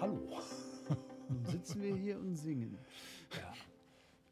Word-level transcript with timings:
hallo. 0.00 0.40
Nun 1.28 1.44
sitzen 1.46 1.82
wir 1.82 1.94
hier 1.96 2.18
und 2.18 2.34
singen. 2.36 2.78
Ja. 3.32 3.52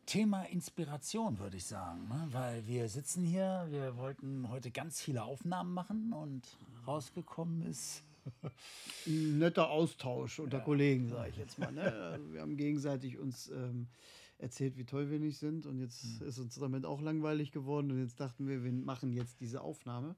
Thema 0.06 0.44
Inspiration, 0.44 1.38
würde 1.38 1.56
ich 1.56 1.64
sagen. 1.64 2.06
Ne? 2.08 2.28
Weil 2.30 2.66
wir 2.66 2.88
sitzen 2.88 3.24
hier, 3.24 3.66
wir 3.70 3.96
wollten 3.96 4.48
heute 4.50 4.70
ganz 4.70 5.00
viele 5.00 5.24
Aufnahmen 5.24 5.72
machen 5.72 6.12
und 6.12 6.42
rausgekommen 6.86 7.62
ist. 7.62 8.02
Ein 9.06 9.38
netter 9.38 9.70
Austausch 9.70 10.38
unter 10.38 10.60
Kollegen, 10.60 11.08
sage 11.08 11.30
ich 11.30 11.36
jetzt 11.36 11.58
mal. 11.58 11.72
Ne? 11.72 12.20
Wir 12.30 12.40
haben 12.40 12.56
gegenseitig 12.56 13.18
uns 13.18 13.48
ähm, 13.50 13.88
erzählt, 14.38 14.76
wie 14.76 14.84
toll 14.84 15.10
wir 15.10 15.18
nicht 15.18 15.38
sind. 15.38 15.66
Und 15.66 15.80
jetzt 15.80 16.20
ist 16.22 16.38
uns 16.38 16.54
damit 16.54 16.86
auch 16.86 17.00
langweilig 17.00 17.52
geworden. 17.52 17.90
Und 17.90 18.00
jetzt 18.00 18.20
dachten 18.20 18.46
wir, 18.46 18.62
wir 18.64 18.72
machen 18.72 19.12
jetzt 19.12 19.40
diese 19.40 19.62
Aufnahme 19.62 20.16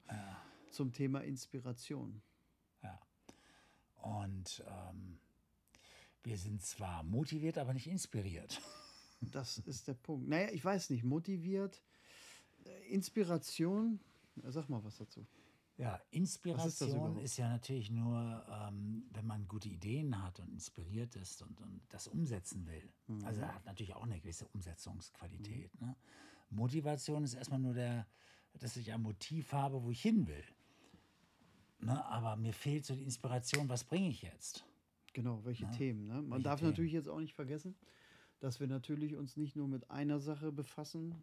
zum 0.71 0.93
Thema 0.93 1.21
Inspiration. 1.21 2.21
Ja. 2.83 2.99
Und 4.01 4.63
ähm, 4.67 5.19
wir 6.23 6.37
sind 6.37 6.61
zwar 6.61 7.03
motiviert, 7.03 7.57
aber 7.57 7.73
nicht 7.73 7.87
inspiriert. 7.87 8.61
Das 9.19 9.57
ist 9.57 9.87
der 9.87 9.95
Punkt. 9.95 10.29
Naja, 10.29 10.49
ich 10.51 10.63
weiß 10.63 10.91
nicht, 10.91 11.03
motiviert, 11.03 11.81
äh, 12.65 12.93
Inspiration, 12.93 13.99
sag 14.43 14.69
mal 14.69 14.83
was 14.83 14.97
dazu. 14.97 15.25
Ja, 15.77 15.95
ist 15.95 16.05
Inspiration 16.11 16.89
überhaupt? 16.89 17.21
ist, 17.21 17.37
ja 17.37 17.49
natürlich 17.49 17.91
nur, 17.91 18.45
ähm, 18.49 19.07
wenn 19.13 19.25
man 19.25 19.47
gute 19.47 19.69
Ideen 19.69 20.23
hat 20.23 20.39
und 20.39 20.49
inspiriert 20.49 21.15
ist 21.15 21.43
und, 21.43 21.61
und 21.61 21.81
das 21.89 22.07
umsetzen 22.07 22.65
will. 22.65 22.91
Mhm. 23.07 23.25
Also 23.25 23.41
er 23.41 23.53
hat 23.53 23.65
natürlich 23.65 23.93
auch 23.93 24.03
eine 24.03 24.19
gewisse 24.19 24.47
Umsetzungsqualität. 24.47 25.79
Ne? 25.79 25.95
Motivation 26.49 27.23
ist 27.23 27.35
erstmal 27.35 27.59
nur 27.59 27.73
der, 27.73 28.07
dass 28.53 28.75
ich 28.75 28.91
ein 28.91 29.01
Motiv 29.01 29.51
habe, 29.53 29.83
wo 29.83 29.91
ich 29.91 30.01
hin 30.01 30.27
will. 30.27 30.45
Ne? 31.79 32.03
Aber 32.05 32.35
mir 32.35 32.53
fehlt 32.53 32.85
so 32.85 32.95
die 32.95 33.03
Inspiration, 33.03 33.69
was 33.69 33.83
bringe 33.83 34.09
ich 34.09 34.23
jetzt? 34.23 34.65
Genau, 35.17 35.43
welche 35.45 35.67
Themen. 35.71 36.05
Ne? 36.05 36.21
Man 36.21 36.43
darf 36.43 36.59
Themen? 36.59 36.69
natürlich 36.69 36.93
jetzt 36.93 37.09
auch 37.09 37.19
nicht 37.19 37.33
vergessen, 37.33 37.73
dass 38.39 38.59
wir 38.59 38.67
natürlich 38.67 39.15
uns 39.15 39.35
nicht 39.35 39.55
nur 39.55 39.67
mit 39.67 39.89
einer 39.89 40.19
Sache 40.19 40.51
befassen, 40.51 41.15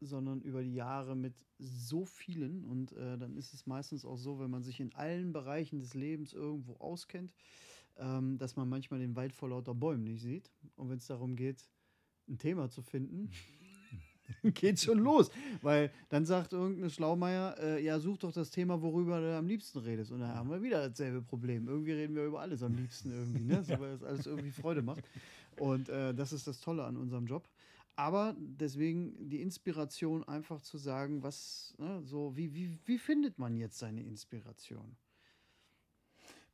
sondern 0.00 0.40
über 0.40 0.64
die 0.64 0.74
Jahre 0.74 1.14
mit 1.14 1.32
so 1.60 2.04
vielen. 2.04 2.64
Und 2.64 2.90
äh, 2.94 3.16
dann 3.16 3.36
ist 3.36 3.54
es 3.54 3.66
meistens 3.66 4.04
auch 4.04 4.16
so, 4.16 4.40
wenn 4.40 4.50
man 4.50 4.64
sich 4.64 4.80
in 4.80 4.92
allen 4.96 5.32
Bereichen 5.32 5.78
des 5.78 5.94
Lebens 5.94 6.32
irgendwo 6.32 6.74
auskennt, 6.78 7.32
ähm, 7.98 8.36
dass 8.36 8.56
man 8.56 8.68
manchmal 8.68 8.98
den 8.98 9.14
Wald 9.14 9.32
vor 9.32 9.50
lauter 9.50 9.76
Bäumen 9.76 10.02
nicht 10.02 10.20
sieht. 10.20 10.50
Und 10.74 10.88
wenn 10.90 10.98
es 10.98 11.06
darum 11.06 11.36
geht, 11.36 11.70
ein 12.28 12.38
Thema 12.38 12.68
zu 12.68 12.82
finden, 12.82 13.30
geht 14.54 14.80
schon 14.80 14.98
los. 14.98 15.30
Weil 15.62 15.90
dann 16.08 16.26
sagt 16.26 16.52
irgendeine 16.52 16.90
Schlaumeier, 16.90 17.56
äh, 17.58 17.84
ja, 17.84 17.98
such 17.98 18.18
doch 18.18 18.32
das 18.32 18.50
Thema, 18.50 18.80
worüber 18.80 19.20
du 19.20 19.36
am 19.36 19.46
liebsten 19.46 19.78
redest. 19.78 20.12
Und 20.12 20.20
dann 20.20 20.34
haben 20.34 20.50
wir 20.50 20.62
wieder 20.62 20.88
dasselbe 20.88 21.22
Problem. 21.22 21.68
Irgendwie 21.68 21.92
reden 21.92 22.14
wir 22.14 22.24
über 22.24 22.40
alles 22.40 22.62
am 22.62 22.74
liebsten 22.74 23.10
irgendwie, 23.10 23.44
ne? 23.44 23.62
so, 23.64 23.78
weil 23.78 23.92
das 23.92 24.02
alles 24.02 24.26
irgendwie 24.26 24.50
Freude 24.50 24.82
macht. 24.82 25.04
Und 25.58 25.88
äh, 25.88 26.14
das 26.14 26.32
ist 26.32 26.46
das 26.46 26.60
Tolle 26.60 26.84
an 26.84 26.96
unserem 26.96 27.26
Job. 27.26 27.48
Aber 27.96 28.36
deswegen 28.38 29.28
die 29.28 29.42
Inspiration 29.42 30.22
einfach 30.22 30.60
zu 30.60 30.78
sagen, 30.78 31.22
was, 31.24 31.74
ne, 31.78 32.00
so, 32.04 32.36
wie, 32.36 32.54
wie, 32.54 32.78
wie 32.84 32.96
findet 32.96 33.40
man 33.40 33.56
jetzt 33.56 33.78
seine 33.78 34.02
Inspiration? 34.02 34.96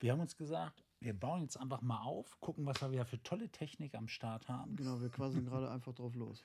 Wir 0.00 0.12
haben 0.12 0.20
uns 0.20 0.36
gesagt, 0.36 0.84
wir 1.00 1.12
bauen 1.19 1.42
jetzt 1.42 1.56
einfach 1.59 1.83
mal 1.83 2.00
auf, 2.03 2.41
gucken, 2.41 2.64
was 2.67 2.81
wir 2.81 2.91
wieder 2.92 3.05
für 3.05 3.23
tolle 3.23 3.48
Technik 3.50 3.95
am 3.95 4.09
Start 4.09 4.48
haben 4.48 4.77
Genau, 4.77 5.01
wir 5.01 5.11
quasseln 5.11 5.45
gerade 5.47 5.70
einfach 5.70 5.95
drauf 5.95 6.14
los. 6.14 6.42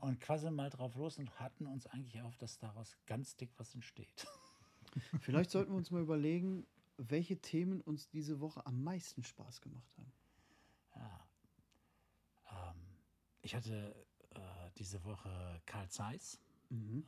und 0.00 0.20
quasseln 0.20 0.54
mal 0.54 0.70
drauf 0.70 0.96
los 0.96 1.18
und 1.18 1.38
hatten 1.38 1.66
uns 1.66 1.86
eigentlich 1.86 2.20
auf, 2.22 2.36
dass 2.36 2.58
daraus 2.58 2.96
ganz 3.06 3.36
dick 3.36 3.50
was 3.58 3.74
entsteht. 3.74 4.26
Vielleicht 5.20 5.50
sollten 5.50 5.72
wir 5.72 5.76
uns 5.76 5.90
mal 5.90 6.02
überlegen, 6.02 6.66
welche 6.96 7.38
Themen 7.40 7.80
uns 7.80 8.08
diese 8.08 8.40
Woche 8.40 8.66
am 8.66 8.82
meisten 8.82 9.22
Spaß 9.22 9.60
gemacht 9.60 9.96
haben. 9.96 10.12
Ich 13.44 13.54
hatte 13.56 13.94
äh, 14.30 14.70
diese 14.78 15.04
Woche 15.04 15.60
Karl 15.66 15.88
Zeiss. 15.88 16.38
Ähm, 16.70 17.04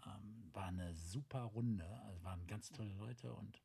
war 0.53 0.67
eine 0.67 0.95
super 0.95 1.43
Runde. 1.43 1.87
Also 2.07 2.23
waren 2.25 2.47
ganz 2.47 2.71
tolle 2.71 2.93
Leute 2.95 3.33
und 3.33 3.63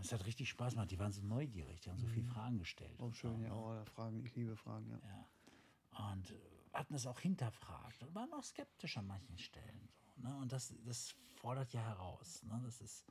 es 0.00 0.12
hat 0.12 0.26
richtig 0.26 0.48
Spaß 0.48 0.74
gemacht. 0.74 0.90
Die 0.90 0.98
waren 0.98 1.12
so 1.12 1.22
neugierig, 1.22 1.80
die 1.80 1.90
haben 1.90 1.98
so 1.98 2.06
viele 2.06 2.26
Fragen 2.26 2.58
gestellt. 2.58 2.94
Oh, 2.98 3.12
schön, 3.12 3.42
ja, 3.42 3.52
oh, 3.52 3.84
Fragen, 3.94 4.24
ich 4.24 4.34
liebe 4.34 4.56
Fragen, 4.56 4.90
ja. 4.90 4.98
Ja. 4.98 6.12
Und 6.12 6.30
äh, 6.30 6.34
hatten 6.72 6.94
es 6.94 7.06
auch 7.06 7.20
hinterfragt 7.20 8.02
und 8.02 8.14
waren 8.14 8.32
auch 8.32 8.44
skeptisch 8.44 8.96
an 8.98 9.06
manchen 9.06 9.38
Stellen. 9.38 9.88
So, 10.16 10.28
ne? 10.28 10.36
Und 10.36 10.52
das, 10.52 10.74
das 10.84 11.14
fordert 11.36 11.72
ja 11.72 11.80
heraus. 11.80 12.42
Ne? 12.42 12.60
Das 12.64 12.80
ist, 12.80 13.04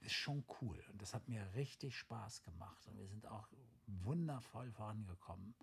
ist 0.00 0.12
schon 0.12 0.44
cool. 0.60 0.82
Und 0.90 1.00
das 1.00 1.14
hat 1.14 1.28
mir 1.28 1.46
richtig 1.54 1.96
Spaß 1.98 2.42
gemacht. 2.42 2.86
Und 2.88 2.98
wir 2.98 3.06
sind 3.06 3.26
auch 3.26 3.48
wundervoll 3.86 4.70
vorangekommen. 4.72 5.54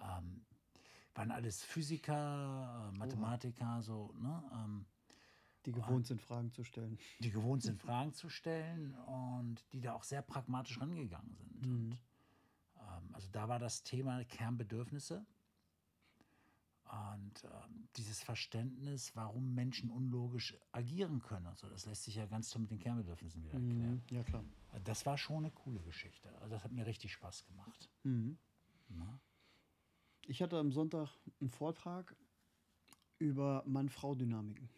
Ähm, 0.00 0.44
waren 1.14 1.32
alles 1.32 1.64
Physiker, 1.64 2.90
äh, 2.92 2.96
Mathematiker, 2.96 3.82
so, 3.82 4.14
ne? 4.18 4.42
Ähm, 4.52 4.86
Die 5.66 5.72
gewohnt 5.72 6.06
sind, 6.06 6.22
Fragen 6.22 6.50
zu 6.50 6.64
stellen. 6.64 6.98
die 7.18 7.30
gewohnt 7.30 7.62
sind, 7.62 7.78
Fragen 7.82 8.14
zu 8.14 8.28
stellen 8.28 8.94
und 8.94 9.64
die 9.72 9.80
da 9.80 9.94
auch 9.94 10.04
sehr 10.04 10.22
pragmatisch 10.22 10.80
rangegangen 10.80 11.34
sind. 11.34 11.66
Und, 11.66 11.98
ähm, 12.76 13.14
also 13.14 13.28
da 13.30 13.48
war 13.48 13.58
das 13.58 13.82
Thema 13.82 14.24
Kernbedürfnisse 14.24 15.26
und 16.90 17.44
ähm, 17.44 17.88
dieses 17.96 18.22
Verständnis, 18.22 19.14
warum 19.14 19.54
Menschen 19.54 19.90
unlogisch 19.90 20.56
agieren 20.72 21.20
können. 21.20 21.46
Und 21.46 21.58
so, 21.58 21.68
das 21.68 21.84
lässt 21.84 22.04
sich 22.04 22.14
ja 22.14 22.24
ganz 22.26 22.48
toll 22.50 22.62
mit 22.62 22.70
den 22.70 22.78
Kernbedürfnissen 22.78 23.42
wieder 23.42 23.54
erklären. 23.54 24.02
Ja, 24.10 24.22
klar. 24.22 24.44
Das 24.84 25.04
war 25.04 25.18
schon 25.18 25.38
eine 25.44 25.50
coole 25.50 25.80
Geschichte. 25.80 26.34
Also 26.38 26.54
das 26.54 26.64
hat 26.64 26.72
mir 26.72 26.86
richtig 26.86 27.12
Spaß 27.12 27.44
gemacht. 27.44 27.90
Ich 30.26 30.40
hatte 30.40 30.58
am 30.58 30.72
Sonntag 30.72 31.10
einen 31.40 31.50
Vortrag 31.50 32.16
über 33.18 33.64
Mann-Frau-Dynamiken 33.66 34.70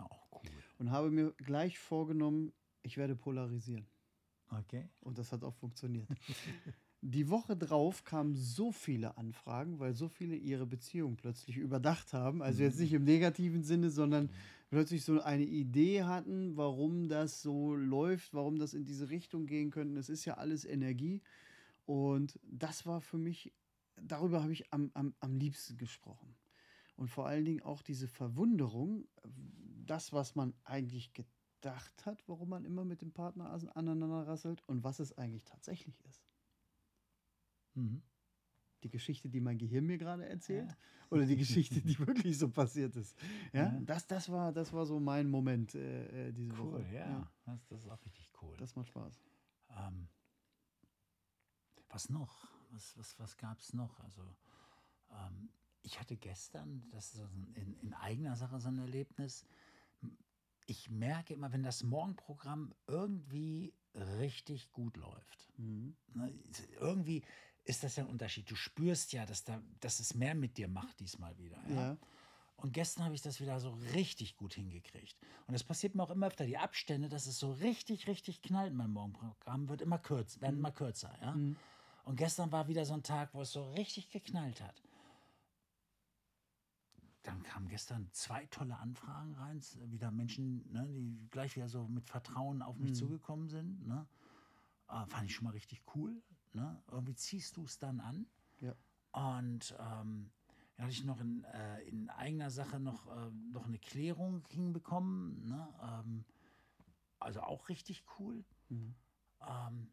Auch 0.00 0.26
cool. 0.32 0.40
und 0.78 0.90
habe 0.90 1.10
mir 1.10 1.32
gleich 1.38 1.78
vorgenommen, 1.78 2.52
ich 2.82 2.96
werde 2.96 3.14
polarisieren. 3.14 3.86
Okay. 4.50 4.88
Und 5.00 5.18
das 5.18 5.32
hat 5.32 5.44
auch 5.44 5.54
funktioniert. 5.54 6.08
Die 7.04 7.28
Woche 7.28 7.56
drauf 7.56 8.04
kamen 8.04 8.36
so 8.36 8.70
viele 8.70 9.16
Anfragen, 9.16 9.80
weil 9.80 9.92
so 9.92 10.08
viele 10.08 10.36
ihre 10.36 10.66
Beziehung 10.66 11.16
plötzlich 11.16 11.56
überdacht 11.56 12.12
haben. 12.12 12.42
Also 12.42 12.62
jetzt 12.62 12.78
nicht 12.78 12.92
im 12.92 13.02
negativen 13.02 13.64
Sinne, 13.64 13.90
sondern 13.90 14.30
plötzlich 14.70 15.04
so 15.04 15.20
eine 15.20 15.42
Idee 15.42 16.04
hatten, 16.04 16.56
warum 16.56 17.08
das 17.08 17.42
so 17.42 17.74
läuft, 17.74 18.34
warum 18.34 18.60
das 18.60 18.72
in 18.72 18.84
diese 18.84 19.10
Richtung 19.10 19.46
gehen 19.46 19.72
könnte. 19.72 19.96
Das 19.96 20.08
ist 20.08 20.24
ja 20.26 20.34
alles 20.34 20.64
Energie. 20.64 21.22
Und 21.86 22.38
das 22.44 22.86
war 22.86 23.00
für 23.00 23.18
mich, 23.18 23.52
darüber 24.00 24.40
habe 24.42 24.52
ich 24.52 24.72
am, 24.72 24.92
am, 24.94 25.12
am 25.18 25.34
liebsten 25.34 25.76
gesprochen. 25.78 26.36
Und 26.94 27.08
vor 27.08 27.26
allen 27.26 27.44
Dingen 27.44 27.62
auch 27.62 27.82
diese 27.82 28.06
Verwunderung, 28.06 29.08
das, 29.92 30.10
was 30.14 30.34
man 30.34 30.54
eigentlich 30.64 31.12
gedacht 31.12 32.06
hat, 32.06 32.26
warum 32.26 32.48
man 32.48 32.64
immer 32.64 32.82
mit 32.84 33.02
dem 33.02 33.12
Partner 33.12 33.50
aneinander 33.74 34.26
rasselt 34.26 34.62
und 34.66 34.82
was 34.84 35.00
es 35.00 35.16
eigentlich 35.18 35.44
tatsächlich 35.44 36.02
ist. 36.06 36.24
Die 38.82 38.88
Geschichte, 38.88 39.28
die 39.28 39.40
mein 39.40 39.58
Gehirn 39.58 39.84
mir 39.84 39.98
gerade 39.98 40.26
erzählt, 40.26 40.74
oder 41.10 41.26
die 41.26 41.36
Geschichte, 41.36 41.82
die 41.82 41.98
wirklich 41.98 42.38
so 42.38 42.48
passiert 42.48 42.96
ist. 42.96 43.14
Ja, 43.52 43.68
Das, 43.80 44.06
das, 44.06 44.30
war, 44.30 44.50
das 44.52 44.72
war 44.72 44.86
so 44.86 44.98
mein 44.98 45.28
Moment 45.28 45.74
äh, 45.74 46.28
äh, 46.28 46.32
diese 46.32 46.56
Cool, 46.58 46.80
Woche. 46.80 46.94
ja. 46.94 47.30
Das, 47.44 47.66
das 47.66 47.80
ist 47.84 47.90
auch 47.90 48.02
richtig 48.06 48.30
cool. 48.40 48.56
Das 48.56 48.74
macht 48.74 48.88
Spaß. 48.88 49.20
Ähm, 49.76 50.08
was 51.90 52.08
noch? 52.08 52.48
Was, 52.70 52.96
was, 52.96 53.18
was 53.18 53.36
gab 53.36 53.58
es 53.58 53.74
noch? 53.74 54.00
Also, 54.00 54.22
ähm, 55.10 55.50
ich 55.82 56.00
hatte 56.00 56.16
gestern, 56.16 56.88
das 56.90 57.06
ist 57.12 57.16
so 57.18 57.24
ein, 57.24 57.52
in, 57.54 57.74
in 57.82 57.94
eigener 57.94 58.36
Sache 58.36 58.58
so 58.60 58.68
ein 58.68 58.78
Erlebnis. 58.78 59.44
Ich 60.66 60.90
merke 60.90 61.34
immer, 61.34 61.52
wenn 61.52 61.62
das 61.62 61.82
Morgenprogramm 61.82 62.74
irgendwie 62.86 63.74
richtig 63.94 64.70
gut 64.72 64.96
läuft. 64.96 65.50
Ne, 65.58 66.32
irgendwie 66.80 67.22
ist 67.64 67.84
das 67.84 67.96
ja 67.96 68.04
ein 68.04 68.10
Unterschied. 68.10 68.50
Du 68.50 68.56
spürst 68.56 69.12
ja, 69.12 69.26
dass, 69.26 69.44
da, 69.44 69.60
dass 69.80 70.00
es 70.00 70.14
mehr 70.14 70.34
mit 70.34 70.56
dir 70.56 70.68
macht 70.68 71.00
diesmal 71.00 71.36
wieder. 71.38 71.58
Ja? 71.68 71.74
Ja. 71.74 71.96
Und 72.56 72.72
gestern 72.72 73.04
habe 73.04 73.14
ich 73.14 73.22
das 73.22 73.40
wieder 73.40 73.58
so 73.58 73.70
richtig 73.92 74.36
gut 74.36 74.54
hingekriegt. 74.54 75.16
Und 75.46 75.52
das 75.52 75.64
passiert 75.64 75.94
mir 75.94 76.02
auch 76.02 76.10
immer 76.10 76.28
öfter. 76.28 76.46
Die 76.46 76.58
Abstände, 76.58 77.08
dass 77.08 77.26
es 77.26 77.38
so 77.38 77.52
richtig, 77.52 78.06
richtig 78.06 78.40
knallt, 78.40 78.72
mein 78.72 78.90
Morgenprogramm, 78.90 79.68
wird 79.68 79.82
immer 79.82 79.98
kürzer, 79.98 80.40
werden 80.40 80.58
immer 80.58 80.70
kürzer. 80.70 81.12
Ja? 81.20 81.36
Und 82.04 82.16
gestern 82.16 82.52
war 82.52 82.68
wieder 82.68 82.84
so 82.84 82.94
ein 82.94 83.02
Tag, 83.02 83.34
wo 83.34 83.42
es 83.42 83.52
so 83.52 83.72
richtig 83.72 84.10
geknallt 84.10 84.60
hat. 84.60 84.80
Dann 87.22 87.42
kamen 87.42 87.68
gestern 87.68 88.08
zwei 88.12 88.46
tolle 88.46 88.76
Anfragen 88.78 89.34
rein, 89.34 89.60
wieder 89.90 90.10
Menschen, 90.10 90.70
ne, 90.72 90.88
die 90.88 91.28
gleich 91.30 91.54
wieder 91.54 91.68
so 91.68 91.86
mit 91.86 92.04
Vertrauen 92.08 92.62
auf 92.62 92.78
mich 92.78 92.94
zugekommen 92.96 93.48
sind. 93.48 93.86
Ne? 93.86 94.06
Äh, 94.88 95.06
fand 95.06 95.26
ich 95.26 95.34
schon 95.34 95.44
mal 95.44 95.52
richtig 95.52 95.82
cool. 95.94 96.20
Ne? 96.52 96.82
Irgendwie 96.90 97.14
ziehst 97.14 97.56
du 97.56 97.64
es 97.64 97.78
dann 97.78 98.00
an. 98.00 98.26
Ja. 98.60 98.74
Und 99.12 99.76
ähm, 99.78 100.30
dann 100.76 100.86
hatte 100.86 100.92
ich 100.92 101.04
noch 101.04 101.20
in, 101.20 101.44
äh, 101.44 101.82
in 101.82 102.10
eigener 102.10 102.50
Sache 102.50 102.80
noch, 102.80 103.06
äh, 103.06 103.30
noch 103.52 103.66
eine 103.66 103.78
Klärung 103.78 104.44
hinbekommen. 104.48 105.46
Ne? 105.46 105.68
Ähm, 105.80 106.24
also 107.20 107.40
auch 107.42 107.68
richtig 107.68 108.04
cool. 108.18 108.44
Ähm, 109.40 109.92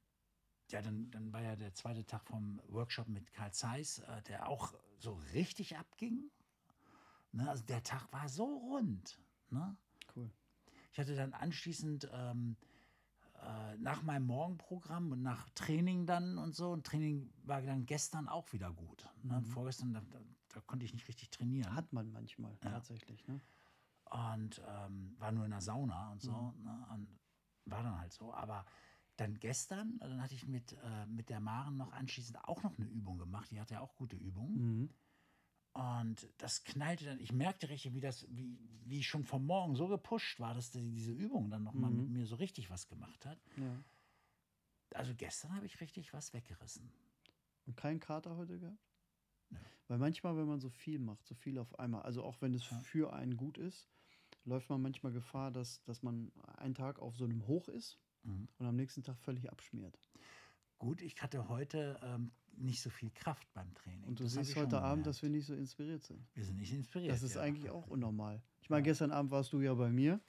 ja, 0.72 0.82
dann, 0.82 1.10
dann 1.12 1.34
war 1.34 1.42
ja 1.42 1.56
der 1.56 1.74
zweite 1.74 2.06
Tag 2.06 2.26
vom 2.26 2.62
Workshop 2.68 3.08
mit 3.08 3.32
Karl 3.34 3.54
Zeiss, 3.54 4.00
äh, 4.00 4.22
der 4.24 4.48
auch 4.48 4.74
so 4.98 5.14
richtig 5.34 5.78
abging. 5.78 6.32
Ne? 7.32 7.50
Also 7.50 7.64
der 7.66 7.84
Tag 7.84 8.12
war 8.12 8.28
so 8.30 8.46
rund. 8.46 9.20
Ne? 9.50 9.76
Cool. 10.16 10.30
Ich 10.92 11.00
hatte 11.00 11.16
dann 11.16 11.34
anschließend 11.34 12.10
ähm, 12.12 12.56
äh, 13.42 13.78
nach 13.78 14.02
meinem 14.04 14.26
Morgenprogramm 14.26 15.12
und 15.12 15.22
nach 15.22 15.50
Training 15.52 16.06
dann 16.06 16.38
und 16.38 16.56
so, 16.56 16.72
und 16.72 16.86
Training 16.86 17.32
war 17.44 17.62
dann 17.62 17.86
gestern 17.86 18.28
auch 18.28 18.52
wieder 18.54 18.72
gut. 18.72 19.08
Ne? 19.24 19.42
Vorgestern, 19.44 19.94
da, 19.94 20.02
da, 20.10 20.20
da 20.50 20.62
konnte 20.62 20.86
ich 20.86 20.94
nicht 20.94 21.08
richtig 21.08 21.30
trainieren. 21.30 21.74
Hat 21.76 21.94
man 21.94 22.12
manchmal, 22.12 22.52
Ja. 22.64 22.72
tatsächlich. 22.72 23.28
Ne? 23.28 23.40
und 24.12 24.62
ähm, 24.68 25.16
war 25.20 25.32
nur 25.32 25.46
in 25.46 25.52
der 25.52 25.62
Sauna 25.62 26.12
und 26.12 26.22
so. 26.22 26.32
Mhm. 26.32 26.64
Ne? 26.64 26.88
Und 26.94 27.08
war 27.66 27.84
dann 27.84 28.00
halt 28.00 28.12
so. 28.12 28.34
Aber 28.34 28.66
dann 29.18 29.40
gestern, 29.40 30.00
dann 30.00 30.22
hatte 30.22 30.34
ich 30.34 30.48
mit, 30.48 30.74
äh, 30.74 31.06
mit 31.06 31.30
der 31.30 31.40
Maren 31.40 31.78
noch 31.78 31.92
anschließend 31.92 32.44
auch 32.46 32.64
noch 32.64 32.78
eine 32.78 32.88
Übung 32.88 33.18
gemacht. 33.18 33.52
Die 33.52 33.60
hatte 33.60 33.76
ja 33.76 33.82
auch 33.82 33.94
gute 33.96 34.16
Übungen. 34.16 34.80
Mhm. 34.80 34.90
Und 35.74 36.28
das 36.38 36.64
knallte 36.64 37.06
dann. 37.06 37.20
Ich 37.20 37.32
merkte 37.32 37.70
richtig, 37.70 37.94
wie 37.94 38.02
das, 38.02 38.26
wie, 38.30 38.58
wie 38.86 39.00
ich 39.00 39.08
schon 39.08 39.24
vom 39.24 39.46
Morgen 39.46 39.76
so 39.76 39.88
gepusht 39.88 40.40
war, 40.40 40.54
dass 40.54 40.72
die, 40.72 40.92
diese 40.92 41.12
Übung 41.12 41.50
dann 41.50 41.64
nochmal 41.64 41.92
Mhm. 41.92 41.98
mit 41.98 42.10
mir 42.10 42.26
so 42.26 42.36
richtig 42.36 42.70
was 42.70 42.88
gemacht 42.88 43.26
hat. 43.26 43.40
Ja. 43.58 43.84
Also 44.96 45.14
gestern 45.16 45.56
habe 45.56 45.66
ich 45.66 45.80
richtig 45.80 46.14
was 46.14 46.34
weggerissen. 46.34 46.92
Und 47.68 47.78
keinen 47.78 48.00
Kater 48.00 48.36
heute 48.36 48.60
gehabt? 48.60 48.80
Nö. 49.52 49.60
Weil 49.88 50.00
manchmal, 50.00 50.36
wenn 50.38 50.48
man 50.48 50.60
so 50.60 50.70
viel 50.70 51.00
macht, 51.00 51.28
so 51.28 51.36
viel 51.36 51.58
auf 51.60 51.78
einmal, 51.78 52.02
also 52.02 52.24
auch 52.24 52.42
wenn 52.42 52.54
es 52.56 52.70
Ja. 52.70 52.80
für 52.80 53.14
einen 53.14 53.38
gut 53.38 53.58
ist, 53.60 53.88
läuft 54.46 54.70
man 54.70 54.82
manchmal 54.82 55.12
Gefahr, 55.12 55.52
dass, 55.52 55.84
dass 55.84 56.02
man 56.02 56.32
einen 56.58 56.74
Tag 56.74 57.00
auf 57.00 57.16
so 57.16 57.26
einem 57.26 57.46
Hoch 57.46 57.68
ist 57.68 58.00
Mhm. 58.24 58.48
und 58.58 58.66
am 58.66 58.76
nächsten 58.76 59.04
Tag 59.04 59.20
völlig 59.20 59.52
abschmiert. 59.52 60.00
Gut, 60.80 61.02
ich 61.02 61.22
hatte 61.22 61.48
heute 61.50 62.00
ähm, 62.02 62.32
nicht 62.60 62.82
so 62.82 62.90
viel 62.90 63.10
Kraft 63.12 63.48
beim 63.54 63.74
Training. 63.74 64.04
Und 64.04 64.20
du 64.20 64.24
Das 64.24 64.34
siehst 64.34 64.56
heute 64.56 64.82
Abend, 64.82 65.06
dass 65.08 65.22
wir 65.22 65.30
nicht 65.30 65.46
so 65.46 65.54
inspiriert 65.54 66.04
sind. 66.04 66.20
wir 66.34 66.44
sind 66.44 66.58
nicht 66.58 66.74
inspiriert. 66.74 67.12
Das 67.12 67.24
ist 67.24 67.36
ja. 67.36 67.42
eigentlich 67.42 67.70
auch 67.70 67.88
unnormal. 67.88 68.42
Ich 68.62 68.70
meine, 68.70 68.84
gestern 68.84 69.12
Abend 69.12 69.32
warst 69.32 69.52
du 69.54 69.62
ja 69.62 69.74
bei 69.74 69.90
mir 69.90 70.20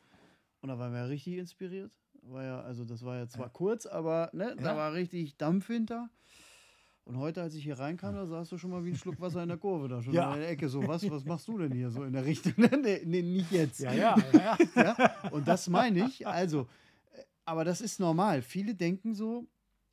und 0.60 0.68
da 0.68 0.78
waren 0.78 0.92
wir 0.92 1.00
ja 1.00 1.06
richtig 1.06 1.34
inspiriert. 1.38 1.92
War 2.22 2.44
ja, 2.44 2.60
also 2.60 2.84
das 2.84 3.04
war 3.04 3.16
ja 3.16 3.28
zwar 3.28 3.46
Ja. 3.46 3.50
kurz, 3.50 3.86
aber 3.86 4.30
ne, 4.32 4.54
da 4.56 4.76
war 4.76 4.92
richtig 4.92 5.36
Dampf 5.36 5.66
hinter. 5.68 6.08
Und 7.04 7.16
heute, 7.16 7.42
als 7.42 7.54
ich 7.54 7.64
hier 7.64 7.78
reinkam, 7.78 8.14
da 8.14 8.26
saßt 8.26 8.52
du 8.52 8.58
schon 8.58 8.70
mal 8.70 8.84
wie 8.84 8.90
ein 8.90 8.96
Schluck 8.96 9.18
Wasser 9.20 9.42
in 9.42 9.48
der 9.48 9.58
Kurve 9.58 9.88
da 9.88 10.02
schon 10.02 10.12
Ja. 10.14 10.32
in 10.34 10.40
der 10.40 10.50
Ecke. 10.50 10.68
So, 10.68 10.86
was, 10.86 11.08
was 11.10 11.24
machst 11.24 11.48
du 11.48 11.58
denn 11.58 11.72
hier 11.72 11.90
so 11.90 12.04
in 12.04 12.12
der 12.12 12.24
Richtung? 12.24 12.52
nee, 12.82 13.02
nee, 13.04 13.22
nicht 13.22 13.50
jetzt. 13.50 13.80
Ja, 13.80 13.92
ja, 13.92 14.16
ja. 14.32 14.56
ja. 14.76 14.82
Ja? 14.96 15.30
Und 15.30 15.48
das 15.48 15.68
meine 15.68 16.06
ich. 16.06 16.26
Also, 16.26 16.68
äh, 17.12 17.22
aber 17.46 17.64
das 17.64 17.80
ist 17.80 17.98
normal. 17.98 18.42
Viele 18.42 18.74
denken 18.74 19.14
so, 19.14 19.48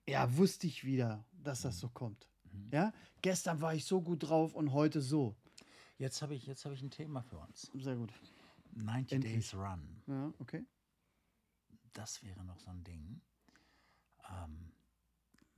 ja, 0.07 0.35
wusste 0.37 0.67
ich 0.67 0.83
wieder, 0.83 1.25
dass 1.47 1.61
das 1.61 1.79
so 1.79 1.89
kommt. 1.89 2.29
Mhm. 2.51 2.69
Ja, 2.71 2.93
gestern 3.21 3.61
war 3.61 3.73
ich 3.73 3.85
so 3.85 4.01
gut 4.01 4.23
drauf 4.23 4.53
und 4.53 4.71
heute 4.73 5.01
so. 5.01 5.35
Jetzt 5.97 6.21
habe 6.21 6.35
ich, 6.35 6.45
jetzt 6.45 6.63
hab 6.65 6.73
ich 6.73 6.81
ein 6.81 6.91
Thema 6.91 7.21
für 7.23 7.39
uns. 7.39 7.71
Sehr 7.73 7.95
gut. 7.95 8.13
90 8.73 9.13
Endlich. 9.13 9.33
Days 9.33 9.53
Run. 9.55 10.01
Ja, 10.07 10.33
okay. 10.39 10.65
Das 11.93 12.21
wäre 12.21 12.43
noch 12.45 12.59
so 12.59 12.69
ein 12.69 12.83
Ding. 12.83 13.21
Ähm, 14.29 14.71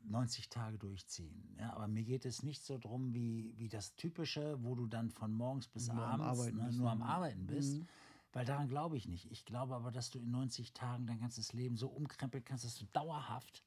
90 0.04 0.50
Tage 0.50 0.78
durchziehen. 0.78 1.56
Ja, 1.60 1.74
aber 1.74 1.88
mir 1.88 2.04
geht 2.04 2.26
es 2.26 2.44
nicht 2.44 2.64
so 2.64 2.78
drum 2.78 3.14
wie, 3.14 3.54
wie 3.58 3.68
das 3.68 3.96
Typische, 3.96 4.64
wo 4.64 4.76
du 4.76 4.88
dann 4.88 5.10
von 5.10 5.34
morgens 5.34 5.68
bis 5.68 5.88
Nur 5.88 5.98
am 5.98 6.22
abends 6.22 6.40
Arbeiten 6.40 6.58
ne, 6.58 6.72
nur 6.72 6.90
am 6.90 7.00
ne? 7.00 7.06
Arbeiten 7.06 7.46
bist. 7.46 7.80
Mhm. 7.80 7.88
Weil 8.32 8.46
daran 8.46 8.68
glaube 8.68 8.96
ich 8.96 9.08
nicht. 9.08 9.30
Ich 9.32 9.44
glaube 9.44 9.76
aber, 9.76 9.92
dass 9.92 10.12
du 10.12 10.20
in 10.20 10.30
90 10.30 10.74
Tagen 10.74 11.08
dein 11.08 11.20
ganzes 11.20 11.52
Leben 11.54 11.76
so 11.76 11.88
umkrempeln 11.88 12.44
kannst, 12.44 12.64
dass 12.64 12.76
du 12.76 12.86
dauerhaft 12.94 13.64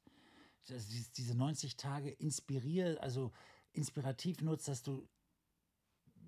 dass 0.69 0.87
dies- 0.87 1.11
diese 1.11 1.35
90 1.35 1.77
Tage 1.77 2.09
inspirier, 2.11 2.97
also 3.01 3.31
inspirativ 3.73 4.41
nutzt, 4.41 4.67
dass 4.67 4.83
du 4.83 5.07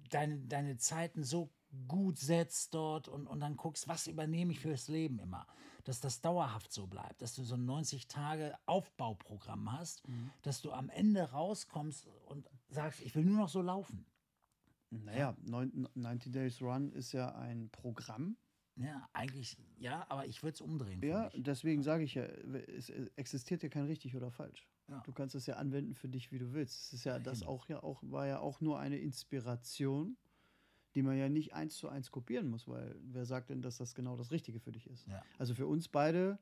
deine, 0.10 0.40
deine 0.40 0.78
Zeiten 0.78 1.24
so 1.24 1.52
gut 1.88 2.18
setzt 2.20 2.74
dort 2.74 3.08
und, 3.08 3.28
und 3.28 3.40
dann 3.40 3.58
guckst, 3.58 3.88
was 3.88 4.08
übernehme 4.08 4.52
ich 4.54 4.60
fürs 4.60 4.88
Leben 4.88 5.20
immer. 5.20 5.46
Dass 5.84 6.00
das 6.00 6.22
dauerhaft 6.22 6.72
so 6.72 6.88
bleibt, 6.88 7.22
dass 7.22 7.36
du 7.36 7.44
so 7.44 7.56
ein 7.56 7.66
90 7.66 8.08
Tage 8.08 8.58
Aufbauprogramm 8.66 9.72
hast, 9.72 10.08
Mhm. 10.08 10.32
dass 10.42 10.62
du 10.62 10.72
am 10.72 10.90
Ende 10.90 11.32
rauskommst 11.32 12.08
und 12.26 12.50
sagst, 12.70 13.02
ich 13.02 13.14
will 13.16 13.26
nur 13.26 13.38
noch 13.38 13.50
so 13.50 13.62
laufen. 13.62 14.06
Naja, 14.90 15.36
neun- 15.44 15.88
90 15.96 16.32
Days 16.32 16.62
Run 16.62 16.92
ist 16.94 17.12
ja 17.12 17.36
ein 17.36 17.70
Programm. 17.70 18.38
Ja, 18.78 19.08
eigentlich, 19.14 19.58
ja, 19.80 20.06
aber 20.10 20.26
ich 20.26 20.44
würde 20.44 20.56
es 20.56 20.62
umdrehen. 20.62 21.02
Ja, 21.02 21.30
deswegen 21.36 21.82
sage 21.82 22.04
ich 22.04 22.16
ja, 22.16 22.24
es 22.24 22.90
existiert 23.16 23.64
ja 23.64 23.70
kein 23.70 23.86
richtig 23.86 24.16
oder 24.16 24.32
falsch. 24.32 24.68
Ja. 24.90 25.00
Du 25.06 25.14
kannst 25.14 25.34
es 25.34 25.46
ja 25.46 25.56
anwenden 25.56 25.94
für 25.96 26.10
dich, 26.10 26.32
wie 26.32 26.40
du 26.40 26.54
willst. 26.54 26.88
Es 26.88 26.94
ist 26.94 27.04
ja, 27.06 27.14
Ja, 27.14 27.20
das 27.20 27.42
eben. 27.42 27.50
auch 27.50 27.68
ja 27.70 27.82
auch 27.82 28.04
war 28.04 28.28
ja 28.28 28.40
auch 28.40 28.60
nur 28.62 28.78
eine 28.78 28.98
Inspiration, 28.98 30.18
die 30.94 31.02
man 31.04 31.18
ja 31.18 31.30
nicht 31.30 31.54
eins 31.54 31.76
zu 31.78 31.88
eins 31.90 32.12
kopieren 32.12 32.50
muss, 32.50 32.68
weil 32.68 32.96
wer 33.02 33.26
sagt 33.26 33.50
denn, 33.50 33.62
dass 33.62 33.78
das 33.78 33.96
genau 33.96 34.16
das 34.18 34.32
Richtige 34.32 34.60
für 34.60 34.72
dich 34.72 34.88
ist? 34.88 35.08
Ja. 35.08 35.24
Also 35.40 35.56
für 35.56 35.68
uns 35.68 35.88
beide, 35.88 36.38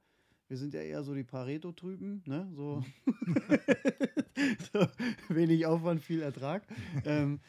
wir 0.48 0.58
sind 0.58 0.74
ja 0.74 0.82
eher 0.82 1.04
so 1.04 1.14
die 1.14 1.24
Pareto-Typen, 1.24 2.24
ne? 2.26 2.50
So, 2.54 2.84
so 4.74 4.88
wenig 5.30 5.66
Aufwand, 5.66 6.02
viel 6.02 6.22
Ertrag. 6.22 6.66
ähm, 7.06 7.40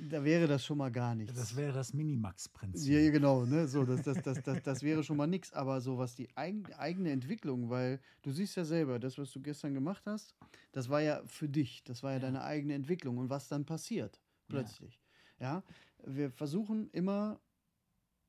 da 0.00 0.22
wäre 0.24 0.46
das 0.46 0.64
schon 0.64 0.78
mal 0.78 0.90
gar 0.90 1.14
nichts. 1.14 1.34
Das 1.36 1.56
wäre 1.56 1.72
das 1.72 1.92
Minimax-Prinzip. 1.92 2.92
Ja, 2.92 2.98
ja, 3.00 3.10
genau, 3.10 3.44
ne? 3.44 3.66
So, 3.68 3.84
das, 3.84 4.02
das, 4.02 4.22
das, 4.22 4.42
das, 4.42 4.62
das 4.62 4.82
wäre 4.82 5.02
schon 5.02 5.16
mal 5.16 5.26
nichts. 5.26 5.52
Aber 5.52 5.80
so 5.80 5.98
was 5.98 6.14
die 6.14 6.28
eigen, 6.36 6.72
eigene 6.74 7.10
Entwicklung, 7.10 7.70
weil 7.70 8.00
du 8.22 8.30
siehst 8.30 8.56
ja 8.56 8.64
selber, 8.64 8.98
das, 8.98 9.18
was 9.18 9.30
du 9.32 9.40
gestern 9.40 9.74
gemacht 9.74 10.04
hast, 10.06 10.34
das 10.72 10.88
war 10.88 11.00
ja 11.00 11.22
für 11.26 11.48
dich, 11.48 11.82
das 11.84 12.02
war 12.02 12.12
ja, 12.12 12.16
Ja. 12.18 12.22
deine 12.22 12.42
eigene 12.42 12.74
Entwicklung 12.74 13.18
und 13.18 13.30
was 13.30 13.48
dann 13.48 13.64
passiert 13.64 14.20
plötzlich. 14.48 15.00
Ja, 15.40 15.62
wir 16.04 16.30
versuchen 16.30 16.88
immer, 16.90 17.40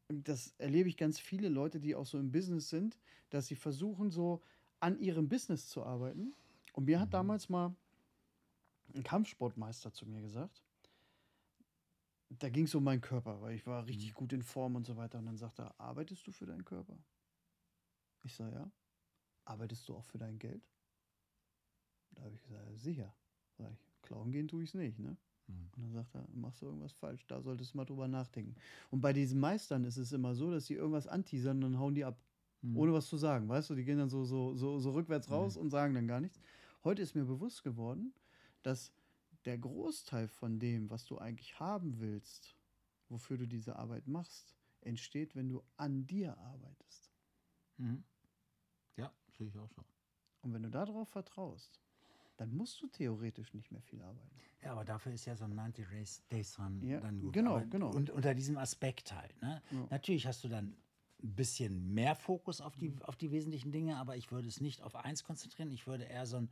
das 0.08 0.54
erlebe 0.58 0.90
ich 0.90 0.98
ganz 0.98 1.20
viele 1.20 1.50
Leute, 1.50 1.80
die 1.80 1.96
auch 1.96 2.06
so 2.06 2.18
im 2.20 2.32
Business 2.32 2.70
sind, 2.70 2.98
dass 3.30 3.48
sie 3.48 3.56
versuchen, 3.56 4.10
so 4.12 4.42
an 4.80 5.00
ihrem 5.00 5.28
Business 5.30 5.68
zu 5.68 5.84
arbeiten. 5.84 6.34
Und 6.74 6.86
mir 6.86 7.00
hat 7.00 7.10
Mhm. 7.10 7.14
damals 7.14 7.50
mal 7.50 7.76
ein 8.94 9.04
Kampfsportmeister 9.04 9.94
zu 9.94 10.06
mir 10.08 10.22
gesagt, 10.22 10.64
da 12.30 12.50
ging 12.50 12.66
es 12.66 12.76
um 12.76 12.84
meinen 12.84 13.02
Körper, 13.02 13.42
weil 13.42 13.56
ich 13.56 13.66
war 13.66 13.86
richtig 13.88 14.14
Mhm. 14.14 14.14
gut 14.14 14.34
in 14.34 14.44
Form 14.44 14.76
und 14.76 14.86
so 14.86 14.96
weiter. 14.98 15.20
Und 15.20 15.26
dann 15.26 15.38
sagt 15.38 15.60
er, 15.60 15.80
arbeitest 15.80 16.26
du 16.28 16.32
für 16.32 16.46
deinen 16.46 16.66
Körper? 16.66 16.98
Ich 18.24 18.36
sage, 18.36 18.56
ja. 18.56 18.72
Arbeitest 19.46 19.88
du 19.90 19.96
auch 19.96 20.04
für 20.06 20.20
dein 20.20 20.38
Geld? 20.38 20.64
Da 22.12 22.24
habe 22.24 22.36
ich 22.36 22.44
gesagt, 22.44 22.66
sicher. 22.78 23.14
Sag 23.58 23.72
ich, 23.72 23.80
klauen 24.02 24.32
gehen 24.32 24.48
tue 24.48 24.64
ich 24.64 24.70
es 24.70 24.74
nicht, 24.76 25.00
ne? 25.00 25.18
Hm. 25.48 25.70
Und 25.76 25.84
dann 25.84 25.92
sagt 25.92 26.14
er, 26.16 26.28
machst 26.34 26.62
du 26.62 26.68
irgendwas 26.68 26.92
falsch, 26.94 27.26
da 27.28 27.42
solltest 27.42 27.74
du 27.74 27.78
mal 27.78 27.86
drüber 27.86 28.08
nachdenken. 28.08 28.56
Und 28.92 29.02
bei 29.02 29.14
diesen 29.14 29.40
Meistern 29.40 29.84
ist 29.86 29.98
es 29.98 30.12
immer 30.12 30.36
so, 30.36 30.52
dass 30.52 30.68
sie 30.68 30.76
irgendwas 30.76 31.08
anteasern 31.08 31.58
und 31.64 31.74
dann 31.74 31.80
hauen 31.80 31.96
die 31.96 32.06
ab, 32.06 32.22
Hm. 32.62 32.76
ohne 32.76 32.94
was 32.94 33.08
zu 33.08 33.18
sagen, 33.18 33.48
weißt 33.48 33.70
du? 33.70 33.76
Die 33.76 33.86
gehen 33.86 33.98
dann 33.98 34.10
so, 34.10 34.26
so, 34.26 34.56
so, 34.56 34.80
so 34.80 34.92
rückwärts 34.92 35.30
Mhm. 35.30 35.34
raus 35.34 35.58
und 35.58 35.70
sagen 35.72 35.94
dann 35.96 36.08
gar 36.08 36.20
nichts. 36.20 36.40
Heute 36.84 37.02
ist 37.02 37.16
mir 37.16 37.26
bewusst 37.26 37.64
geworden, 37.64 38.14
dass 38.64 38.92
der 39.46 39.58
Großteil 39.58 40.28
von 40.28 40.60
dem, 40.60 40.90
was 40.90 41.06
du 41.06 41.18
eigentlich 41.18 41.60
haben 41.60 42.00
willst, 42.00 42.56
wofür 43.08 43.38
du 43.38 43.48
diese 43.48 43.76
Arbeit 43.78 44.08
machst, 44.08 44.56
entsteht, 44.82 45.36
wenn 45.36 45.50
du 45.50 45.64
an 45.78 46.06
dir 46.06 46.38
arbeitest. 46.38 47.12
Mhm. 47.78 48.04
Ja, 48.98 49.12
sehe 49.38 49.48
ich 49.48 49.58
auch 49.58 49.70
so. 49.70 49.84
Und 50.42 50.54
wenn 50.54 50.64
du 50.64 50.70
darauf 50.70 51.10
vertraust, 51.10 51.80
dann 52.38 52.56
musst 52.56 52.82
du 52.82 52.88
theoretisch 52.88 53.54
nicht 53.54 53.72
mehr 53.72 53.82
viel 53.82 54.02
arbeiten. 54.02 54.40
Ja, 54.62 54.72
aber 54.72 54.86
dafür 54.86 55.12
ist 55.14 55.26
ja 55.26 55.36
so 55.36 55.46
ein 55.46 55.56
90 55.56 55.88
Days, 55.90 56.24
Days 56.30 56.54
dran 56.54 56.82
Ja, 56.82 57.00
dann 57.00 57.20
gut. 57.20 57.34
genau, 57.34 57.58
aber, 57.58 57.66
genau. 57.66 57.92
Und 57.92 58.10
unter 58.10 58.34
diesem 58.34 58.58
Aspekt 58.58 59.14
halt. 59.14 59.42
Ne? 59.42 59.62
Ja. 59.72 59.88
Natürlich 59.90 60.26
hast 60.26 60.44
du 60.44 60.48
dann 60.48 60.76
ein 61.22 61.36
bisschen 61.36 61.94
mehr 61.94 62.16
Fokus 62.16 62.62
auf 62.62 62.78
die, 62.78 62.94
auf 63.02 63.18
die 63.18 63.32
wesentlichen 63.32 63.72
Dinge, 63.72 63.98
aber 63.98 64.16
ich 64.16 64.32
würde 64.32 64.48
es 64.48 64.62
nicht 64.62 64.82
auf 64.82 64.96
eins 64.96 65.24
konzentrieren. 65.24 65.72
Ich 65.72 65.86
würde 65.86 66.06
eher 66.06 66.26
so 66.26 66.38
ein 66.38 66.50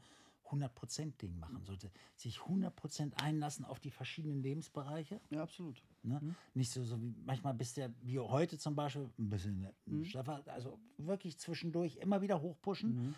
100%-Ding 0.51 1.38
machen. 1.39 1.63
Sollte 1.63 1.92
sich 2.16 2.38
100% 2.39 3.13
einlassen 3.16 3.66
auf 3.66 3.80
die 3.80 3.92
verschiedenen 3.92 4.42
Lebensbereiche. 4.42 5.20
Ja, 5.30 5.44
absolut. 5.44 5.82
Ne? 6.04 6.20
Mhm. 6.22 6.36
Nicht 6.54 6.72
so, 6.72 6.84
so 6.84 7.01
wie 7.01 7.13
manchmal 7.25 7.54
bist 7.54 7.77
du 7.77 7.82
ja, 7.82 7.89
wie 8.01 8.20
heute 8.20 8.58
zum 8.58 8.75
Beispiel, 8.75 9.10
ein 9.18 9.30
bisschen 9.30 9.68
Mhm. 9.86 10.06
straffer, 10.06 10.44
also 10.48 10.80
wirklich 10.98 11.38
zwischendurch 11.38 11.98
immer 11.98 12.22
wieder 12.22 12.42
hochpushen. 12.42 13.08
Mhm. 13.08 13.16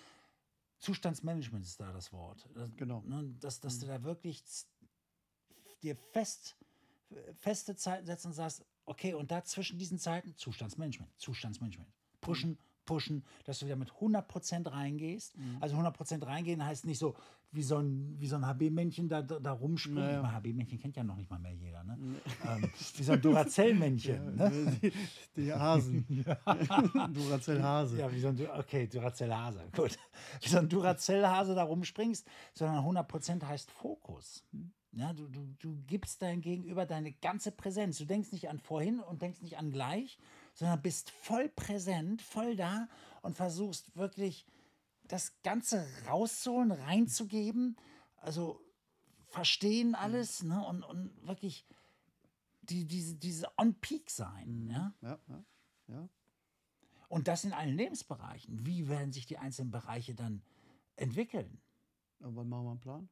Zustandsmanagement 0.80 1.66
ist 1.66 1.80
da 1.80 1.92
das 1.92 2.12
Wort. 2.14 2.48
Das, 2.54 2.70
Genau. 2.78 3.02
Ne, 3.02 3.36
dass, 3.40 3.60
dass 3.60 3.80
du 3.80 3.86
da 3.86 4.04
wirklich 4.04 4.44
dir 5.84 5.96
fest, 5.96 6.58
feste 7.38 7.76
Zeiten 7.76 8.06
setzt 8.06 8.26
und 8.26 8.34
sagst, 8.34 8.66
okay, 8.86 9.14
und 9.14 9.32
da 9.32 9.44
zwischen 9.44 9.78
diesen 9.78 10.00
Zeiten 10.00 10.36
Zustandsmanagement, 10.38 11.12
Zustandsmanagement. 11.18 11.92
Pushen, 12.22 12.58
pushen, 12.89 13.24
dass 13.46 13.60
du 13.60 13.67
wieder 13.67 13.75
mit 13.75 13.91
100% 13.91 14.72
reingehst. 14.72 15.38
Mhm. 15.38 15.58
Also 15.60 15.77
100% 15.77 16.25
reingehen 16.25 16.65
heißt 16.65 16.86
nicht 16.86 16.98
so, 16.98 17.15
wie 17.51 17.62
so 17.62 17.77
ein, 17.77 18.15
wie 18.19 18.25
so 18.27 18.36
ein 18.36 18.46
HB-Männchen 18.46 19.08
da, 19.08 19.22
da, 19.22 19.39
da 19.39 19.51
rumspringen. 19.51 20.22
Naja. 20.22 20.34
HB-Männchen 20.34 20.79
kennt 20.79 20.96
ja 20.98 21.03
noch 21.03 21.15
nicht 21.15 21.29
mal 21.29 21.38
mehr 21.39 21.53
jeder. 21.53 21.84
Ne? 21.84 21.98
Ähm, 22.48 22.69
wie 22.98 23.03
so 23.03 23.12
ein 23.13 23.22
Duracell-Männchen. 23.22 24.36
ne? 24.36 24.77
Die, 24.81 24.91
die 25.36 25.53
Hasen. 25.53 26.05
Duracell 27.13 27.62
Hase. 27.62 28.00
Ja, 28.00 28.12
wie 28.12 28.19
so 28.19 28.29
ein, 28.29 28.38
Du- 28.38 28.51
okay, 28.51 28.88
Duracell-Hase, 28.88 29.62
gut. 29.75 29.98
Wie 30.41 30.50
so 30.50 30.58
ein 30.58 30.67
Duracell-Hase 30.69 31.53
da 31.53 31.63
rumspringst, 31.63 32.27
sondern 32.55 32.84
100% 32.84 33.43
heißt 33.46 33.69
Fokus. 33.72 34.43
Ja, 34.93 35.13
du, 35.13 35.27
du, 35.27 35.48
du 35.60 35.77
gibst 35.86 36.24
dein 36.24 36.41
Gegenüber 36.41 36.88
deine 36.88 37.12
ganze 37.13 37.51
Präsenz. 37.51 38.00
Du 38.00 38.05
denkst 38.05 38.31
nicht 38.31 38.50
an 38.50 38.58
vorhin 38.60 39.00
und 39.00 39.22
denkst 39.22 39.41
nicht 39.41 39.58
an 39.60 39.69
gleich, 39.72 40.17
sondern 40.60 40.82
bist 40.82 41.10
voll 41.10 41.48
präsent, 41.48 42.22
voll 42.22 42.58
da 42.58 42.89
und 43.22 43.34
versuchst 43.34 43.96
wirklich 43.96 44.46
das 45.08 45.42
Ganze 45.42 45.88
rauszuholen, 46.06 46.74
reinzugeben. 46.74 47.78
Also 48.18 48.62
verstehen 49.24 49.96
alles 49.96 50.44
ne? 50.44 50.62
und, 50.68 50.84
und 50.84 51.25
wirklich 51.25 51.66
die, 52.63 52.86
diese, 52.86 53.16
diese 53.16 53.48
On-Peak 53.58 54.10
sein. 54.10 54.68
Ja? 54.70 54.94
Ja, 55.01 55.20
ja, 55.30 55.44
ja. 55.88 56.10
Und 57.08 57.30
das 57.30 57.46
in 57.46 57.54
allen 57.54 57.78
Lebensbereichen. 57.78 58.66
Wie 58.66 58.89
werden 58.89 59.13
sich 59.13 59.25
die 59.25 59.38
einzelnen 59.38 59.72
Bereiche 59.72 60.13
dann 60.13 60.44
entwickeln? 60.98 61.62
Aber 62.20 62.36
wann 62.36 62.50
machen 62.50 62.66
wir 62.66 62.72
einen 62.72 62.80
Plan? 62.82 63.10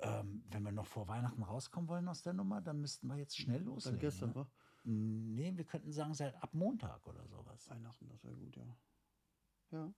Ähm, 0.00 0.44
wenn 0.50 0.62
wir 0.64 0.72
noch 0.72 0.86
vor 0.86 1.08
Weihnachten 1.08 1.42
rauskommen 1.42 1.88
wollen 1.88 2.08
aus 2.08 2.20
der 2.20 2.34
Nummer, 2.34 2.60
dann 2.60 2.78
müssten 2.82 3.06
wir 3.06 3.16
jetzt 3.16 3.38
schnell 3.38 3.62
loslegen. 3.62 3.98
Dann 3.98 4.10
gestern, 4.10 4.32
ne? 4.34 4.46
Nee, 4.88 5.52
wir 5.56 5.64
könnten 5.64 5.90
sagen, 5.92 6.14
seit 6.14 6.40
ab 6.42 6.54
Montag 6.54 7.04
oder 7.06 7.26
sowas. 7.26 7.68
Weihnachten, 7.70 8.08
das 8.08 8.22
wäre 8.24 8.36
gut, 8.36 8.56
ja. 8.56 8.76
Ja. 9.72 9.92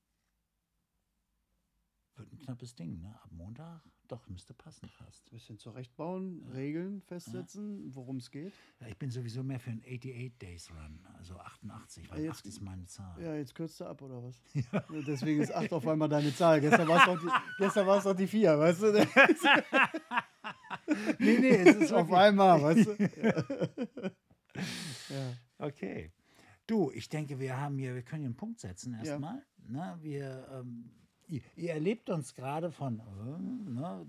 Wird 2.16 2.32
ein 2.32 2.38
knappes 2.38 2.74
Ding, 2.74 2.98
ne? 3.00 3.14
Ab 3.22 3.30
Montag? 3.30 3.82
Doch, 4.08 4.26
müsste 4.28 4.54
passen 4.54 4.88
fast. 4.88 5.30
Bisschen 5.30 5.58
zurechtbauen, 5.58 6.42
Regeln 6.54 7.02
festsetzen, 7.02 7.94
worum 7.94 8.16
es 8.16 8.30
geht. 8.30 8.54
Ja, 8.80 8.86
ich 8.88 8.96
bin 8.96 9.10
sowieso 9.10 9.42
mehr 9.42 9.60
für 9.60 9.70
einen 9.70 9.82
88 9.82 10.38
Days 10.38 10.70
Run, 10.70 11.06
also 11.18 11.38
88, 11.38 12.10
weil 12.10 12.20
Ja, 12.20 12.24
jetzt- 12.24 12.38
8 12.38 12.46
ist 12.46 12.60
meine 12.62 12.86
Zahl. 12.86 13.22
Ja, 13.22 13.34
jetzt 13.34 13.54
kürzt 13.54 13.78
du 13.80 13.84
ab, 13.84 14.00
oder 14.00 14.22
was? 14.22 14.42
Ja, 14.72 14.82
Deswegen 15.06 15.42
ist 15.42 15.52
8 15.52 15.70
auf 15.74 15.86
einmal 15.86 16.08
deine 16.08 16.34
Zahl. 16.34 16.60
Gestern 16.62 16.88
war 16.88 17.00
es 17.00 17.04
doch, 17.04 17.20
die- 17.20 17.28
gestern 17.58 17.86
doch 18.04 18.14
die 18.16 18.26
4, 18.26 18.58
weißt 18.58 18.82
du? 18.82 18.92
Nee, 21.18 21.38
nee, 21.38 21.48
es 21.56 21.76
ist 21.76 21.92
auf 21.92 22.10
einmal, 22.10 22.62
weißt 22.62 22.86
du? 22.86 24.07
Ja. 25.10 25.66
Okay. 25.66 26.12
Du, 26.66 26.90
ich 26.92 27.08
denke, 27.08 27.38
wir 27.38 27.58
haben 27.58 27.78
hier, 27.78 27.94
wir 27.94 28.02
können 28.02 28.20
hier 28.20 28.28
einen 28.28 28.36
Punkt 28.36 28.60
setzen 28.60 28.94
erstmal. 28.94 29.42
Ne, 29.66 29.98
wir, 30.02 30.46
ähm, 30.52 30.90
ihr, 31.28 31.40
ihr 31.56 31.72
erlebt 31.72 32.10
uns 32.10 32.34
gerade 32.34 32.70
von, 32.70 33.00
äh, 33.00 33.70
ne, 33.70 34.06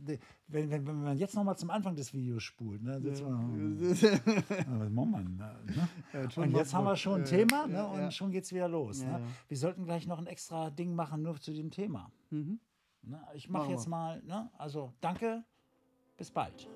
wenn, 0.47 0.69
wenn, 0.69 0.87
wenn 0.87 1.03
man 1.03 1.17
jetzt 1.17 1.35
nochmal 1.35 1.57
zum 1.57 1.69
Anfang 1.69 1.95
des 1.95 2.13
Videos 2.13 2.43
spult, 2.43 2.81
ne, 2.81 2.99
sitzt 3.01 3.23
man, 3.23 3.81
äh, 3.81 3.91
was 3.91 4.89
machen 4.89 5.11
wir 5.11 5.23
denn 5.23 5.37
da, 5.37 5.59
ne? 5.65 5.89
Ja, 6.13 6.43
Und 6.43 6.51
jetzt 6.51 6.73
haben 6.73 6.85
wir 6.85 6.95
schon 6.95 7.21
ein 7.21 7.25
Ja, 7.25 7.29
Thema 7.29 7.61
ja, 7.61 7.67
ne, 7.67 7.87
und 7.87 7.99
ja. 7.99 8.11
schon 8.11 8.31
geht 8.31 8.43
es 8.43 8.53
wieder 8.53 8.67
los. 8.67 9.01
Ja, 9.01 9.19
ne? 9.19 9.19
ja. 9.19 9.27
Wir 9.47 9.57
sollten 9.57 9.85
gleich 9.85 10.07
noch 10.07 10.19
ein 10.19 10.27
extra 10.27 10.69
Ding 10.69 10.95
machen, 10.95 11.21
nur 11.21 11.39
zu 11.39 11.53
dem 11.53 11.71
Thema. 11.71 12.11
Mhm. 12.29 12.59
Ne? 13.03 13.21
Ich 13.33 13.49
mache 13.49 13.71
jetzt 13.71 13.87
mal, 13.87 14.21
ne? 14.23 14.49
also 14.57 14.93
danke, 14.99 15.43
bis 16.17 16.31
bald. 16.31 16.67